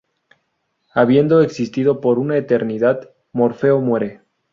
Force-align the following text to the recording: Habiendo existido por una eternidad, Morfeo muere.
Habiendo 0.95 1.41
existido 1.43 2.01
por 2.01 2.17
una 2.17 2.35
eternidad, 2.35 3.11
Morfeo 3.33 3.81
muere. 3.81 4.21